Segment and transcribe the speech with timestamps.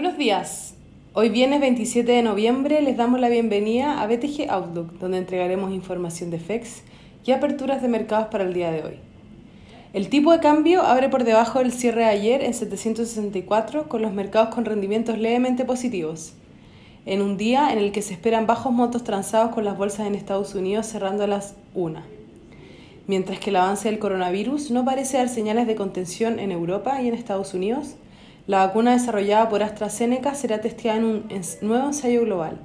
[0.00, 0.72] Buenos días.
[1.12, 6.30] Hoy viernes 27 de noviembre les damos la bienvenida a BTG Outlook, donde entregaremos información
[6.30, 6.80] de FEX
[7.26, 8.94] y aperturas de mercados para el día de hoy.
[9.92, 14.14] El tipo de cambio abre por debajo del cierre de ayer en 764 con los
[14.14, 16.32] mercados con rendimientos levemente positivos.
[17.04, 20.14] En un día en el que se esperan bajos montos transados con las bolsas en
[20.14, 22.00] Estados Unidos cerrando a las 1.
[23.06, 27.08] Mientras que el avance del coronavirus no parece dar señales de contención en Europa y
[27.08, 27.96] en Estados Unidos,
[28.46, 31.24] la vacuna desarrollada por AstraZeneca será testeada en un
[31.62, 32.58] nuevo ensayo global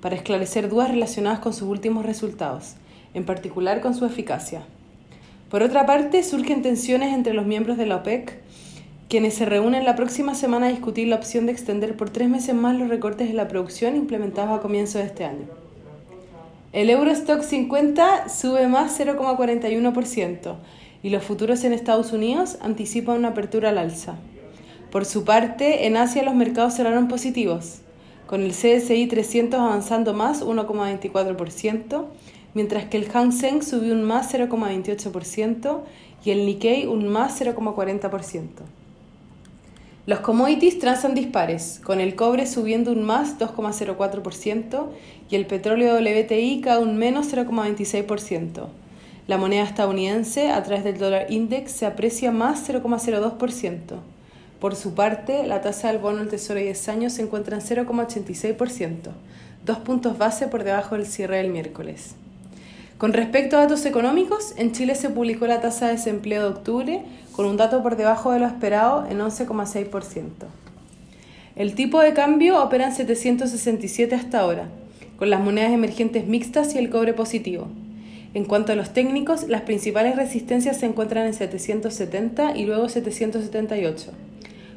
[0.00, 2.74] para esclarecer dudas relacionadas con sus últimos resultados,
[3.14, 4.62] en particular con su eficacia.
[5.50, 8.38] Por otra parte, surgen tensiones entre los miembros de la OPEC,
[9.08, 12.54] quienes se reúnen la próxima semana a discutir la opción de extender por tres meses
[12.54, 15.46] más los recortes de la producción implementados a comienzos de este año.
[16.72, 20.56] El Eurostock 50 sube más 0,41%
[21.02, 24.16] y los futuros en Estados Unidos anticipan una apertura al alza.
[24.90, 27.80] Por su parte, en Asia los mercados cerraron positivos,
[28.26, 32.06] con el CSI 300 avanzando más 1,24%,
[32.54, 35.80] mientras que el Hang Seng subió un más 0,28%
[36.24, 38.48] y el Nikkei un más 0,40%.
[40.06, 44.86] Los commodities transan dispares, con el cobre subiendo un más 2,04%
[45.28, 48.68] y el petróleo WTI cae un menos 0,26%.
[49.26, 53.98] La moneda estadounidense, a través del dólar index, se aprecia más 0,02%.
[54.60, 57.62] Por su parte, la tasa del bono del Tesoro de 10 años se encuentra en
[57.62, 59.10] 0,86%,
[59.66, 62.14] dos puntos base por debajo del cierre del miércoles.
[62.96, 67.02] Con respecto a datos económicos, en Chile se publicó la tasa de desempleo de octubre
[67.32, 70.28] con un dato por debajo de lo esperado en 11,6%.
[71.56, 74.68] El tipo de cambio opera en 767 hasta ahora,
[75.18, 77.68] con las monedas emergentes mixtas y el cobre positivo.
[78.32, 84.25] En cuanto a los técnicos, las principales resistencias se encuentran en 770 y luego 778.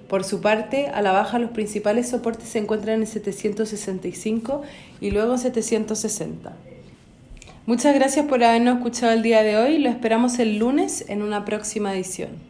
[0.10, 4.64] Por su parte, a la baja los principales soportes se encuentran en 765
[5.00, 6.52] y luego 760.
[7.68, 9.78] Muchas gracias por habernos escuchado el día de hoy.
[9.78, 12.49] Lo esperamos el lunes en una próxima edición.